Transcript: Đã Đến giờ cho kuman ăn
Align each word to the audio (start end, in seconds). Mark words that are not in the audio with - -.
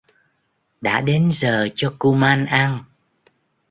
Đã 0.81 1.01
Đến 1.01 1.29
giờ 1.33 1.67
cho 1.75 1.95
kuman 1.99 2.45
ăn 2.45 2.83